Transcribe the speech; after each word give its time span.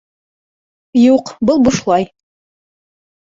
Юҡ, 0.99 1.29
был 1.49 1.61
бушлай 1.67 2.09